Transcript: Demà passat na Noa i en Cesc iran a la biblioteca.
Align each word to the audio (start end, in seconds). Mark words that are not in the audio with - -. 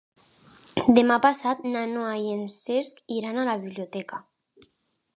Demà 0.99 1.17
passat 1.25 1.61
na 1.75 1.85
Noa 1.93 2.17
i 2.23 2.33
en 2.39 2.43
Cesc 2.57 3.07
iran 3.21 3.41
a 3.41 3.47
la 3.53 3.57
biblioteca. 3.67 4.25